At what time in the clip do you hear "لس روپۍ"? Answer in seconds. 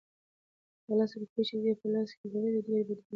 0.99-1.41